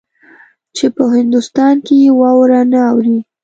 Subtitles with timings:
[0.75, 3.17] چې په هندوستان کې واوره نه اوري.